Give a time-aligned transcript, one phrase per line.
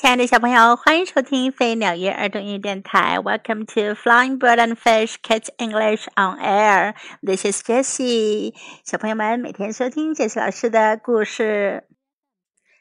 [0.00, 3.18] 亲爱的小朋友，欢迎收听飞鸟鱼儿童英语电台。
[3.18, 6.94] Welcome to Flying Bird and Fish Catch English on Air.
[7.20, 8.54] This is Jessie.
[8.84, 11.82] 小朋友们每天收听杰西老师的故事，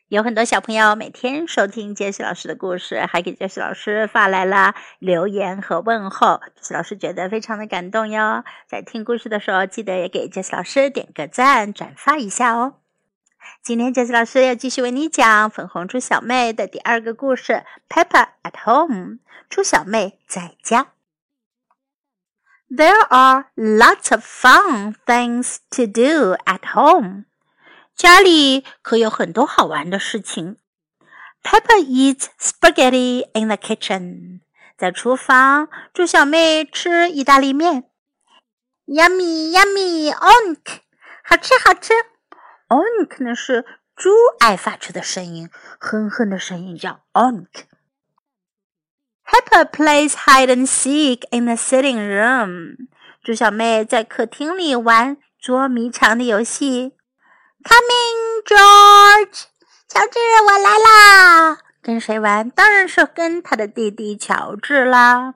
[0.09, 6.39] 有很多小朋友每天收听杰西老师的故事，还给杰西老师发来了留言和问候。
[6.55, 8.43] 杰西老师觉得非常的感动哟。
[8.70, 12.75] 在听故事的时候，记得也给杰西老师点个赞，转发一下哦。
[13.61, 17.54] 今天，杰斯老师要继续为你讲《粉红猪小妹》的第二个故事
[17.89, 19.06] 《Peppa at Home》。
[19.50, 20.87] 猪小妹在家。
[22.70, 27.23] There are lots of fun things to do at home。
[27.96, 30.57] 家里可有很多好玩的事情。
[31.42, 34.42] Peppa eats spaghetti in the kitchen。
[34.78, 37.86] 在厨房，猪小妹吃意大利面。
[38.86, 40.81] Yummy, yummy, onk！
[41.23, 41.94] 好吃，好吃。
[42.70, 47.66] Onk 呢是猪爱发出的声音，哼哼的声音叫 Onk。
[49.26, 52.88] Peppa plays hide and seek in the sitting room。
[53.24, 56.94] 猪小妹在客厅里玩捉迷藏的游戏。
[57.64, 59.44] Coming, George！
[59.88, 61.58] 乔治，我来啦！
[61.81, 62.50] 跟谁玩？
[62.50, 65.36] 当然是跟他的弟弟乔治啦。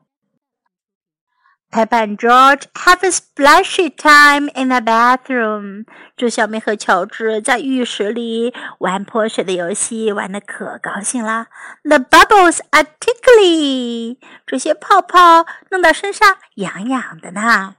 [1.72, 5.86] Pep and George have a splashy time in the bathroom。
[6.17, 11.47] 猪小妹和乔治在浴室里玩泼水的游戏，玩的可高兴啦。
[11.83, 14.17] The bubbles are tickly。
[14.45, 17.75] 这些泡泡弄到身上痒痒的呢。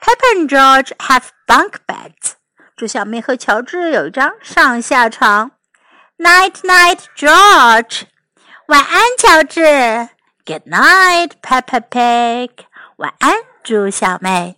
[0.00, 2.32] Peppa and George have bunk beds。
[2.76, 5.52] 猪小妹和乔治有一张上下床。
[6.18, 8.02] Night, night, George。
[8.66, 10.08] 晚安，乔治。
[10.48, 12.48] Good night, Peppa Pig。
[12.96, 14.56] 晚安，猪小妹。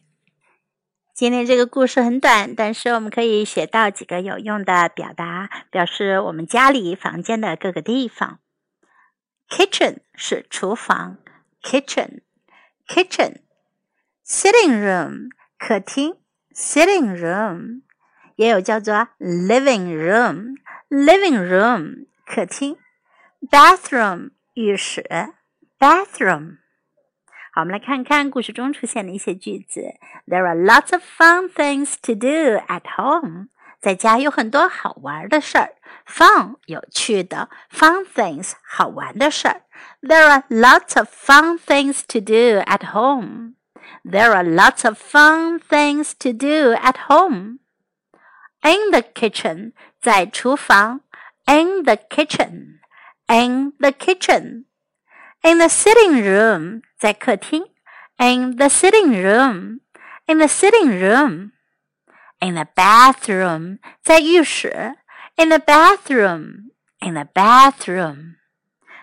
[1.12, 8.38] 今天这个故事很短，但是我们可以学到几个有用的表达，表示我们家里房间的各个地方。
[9.48, 11.18] Kitchen 是厨房
[11.60, 13.38] ，kitchen，kitchen。
[14.24, 16.18] Sitting room 客厅
[16.54, 17.82] ，sitting room，
[18.36, 22.78] 也有叫做 living room，living room 客厅。
[23.50, 25.34] Bathroom 浴室。
[25.79, 26.57] bathroom。
[27.53, 29.81] 好，我们来看看故事中出现的一些句子。
[30.27, 33.47] There are lots of fun things to do at home。
[33.79, 35.75] 在家有很多好玩的事儿，
[36.07, 39.61] fun 有趣的，fun things 好玩的事儿。
[40.01, 43.53] There are lots of fun things to do at home.
[44.03, 47.59] There are lots of fun things to do at home.
[48.61, 51.01] In the kitchen，在厨房。
[51.45, 52.79] In the kitchen.
[53.27, 54.65] In the kitchen.
[55.42, 57.64] In the sitting room，在客厅。
[58.18, 59.80] In the sitting room,
[60.26, 61.52] in the sitting room.
[62.40, 64.96] In the bathroom，在浴室。
[65.36, 68.34] In the bathroom, in the bathroom.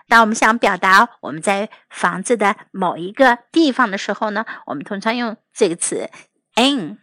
[0.06, 6.08] 当我们想表达我们在房子的某一个地方的时候呢，我们通常用这个词
[6.54, 6.98] in。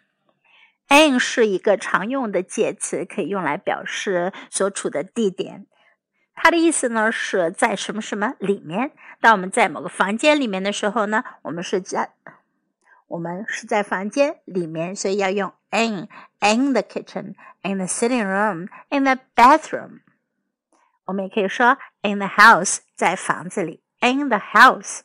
[0.88, 5.68] in 是一个常用的介词，可以用来表示所处的地点。
[6.35, 8.91] 它的意思呢是在什么什么里面。
[9.22, 12.12] 当我们在某个房间里面的时候呢，我们是在
[13.07, 16.07] 我们是在房间里面，所以要用 in
[16.40, 20.01] in the kitchen, in the sitting room, in the bathroom。
[21.06, 25.01] 我们也可以说 in the house，在房子里，in the house。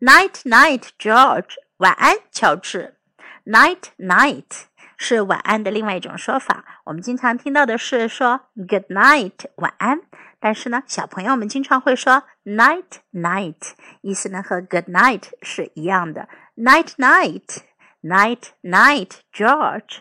[0.00, 2.96] Night night, George，晚安，乔治。
[3.44, 4.66] Night night。
[4.98, 6.64] 是晚安的另外一种说法。
[6.84, 10.00] 我们经常听到的是说 “good night”，晚安。
[10.44, 16.28] 但是呢，小朋友们经常会说 “night night”，意思呢和 “good night” 是一样的。
[16.56, 19.98] “night night”，“night night”，George。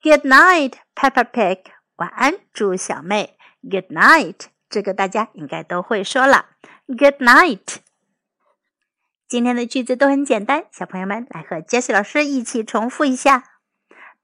[0.00, 1.64] “Good night, Peppa Pig”，
[1.96, 3.36] 晚安，猪小妹。
[3.68, 6.50] “Good night”，这个大家应该都会说了。
[6.86, 7.78] “Good night”。
[9.26, 13.42] 今天的句子都很简单，小朋友们来和 Jessie 老师一起重复一下。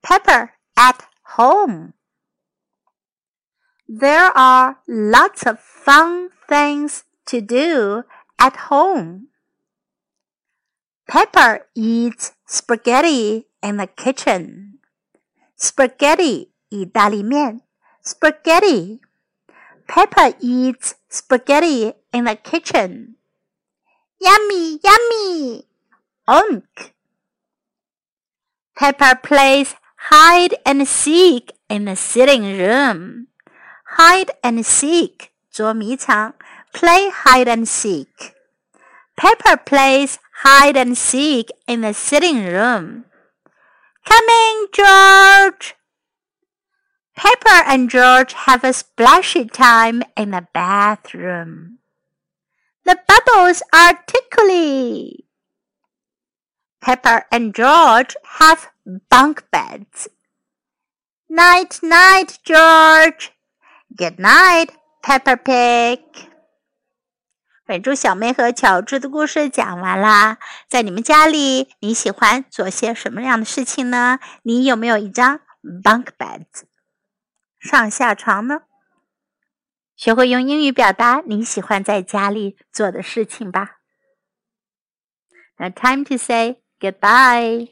[0.00, 0.98] Pepper at
[1.34, 1.94] home.
[3.93, 8.03] There are lots of fun things to do
[8.37, 9.29] at home.
[11.07, 14.79] Pepper eats spaghetti in the kitchen.
[15.57, 17.61] Spaghetti 意大利面
[18.03, 18.99] spaghetti.
[19.87, 23.15] Peppa eats spaghetti in the kitchen.
[24.21, 25.65] Yummy, yummy.
[26.27, 26.93] Onk.
[28.77, 29.75] Pepper plays
[30.09, 33.27] hide and seek in the sitting room.
[33.97, 36.33] Hide and seek 捉迷藏，
[36.73, 38.35] play hide and seek.
[39.17, 43.05] Pepper plays hide and seek in the sitting room.
[44.05, 45.75] Coming, George.
[47.15, 51.79] Pepper and George have a splashy time in the bathroom.
[52.85, 55.25] The bubbles are tickly.
[56.81, 58.69] Pepper and George have
[59.09, 60.07] bunk beds.
[61.27, 63.32] Night, night, George.
[63.96, 64.70] Good night,
[65.02, 66.00] Pepper Pig.
[67.64, 70.38] 本猪小妹和乔治的故事讲完啦。
[70.68, 74.18] 在你们家里，你喜欢做些什么样的事情呢？
[74.42, 76.44] 你有没有一张 bunk bed
[77.60, 78.62] 上下床呢？
[79.94, 83.76] 学会用英语表达你喜欢在家里做的事情吧。
[85.56, 87.68] Now time to say goodbye.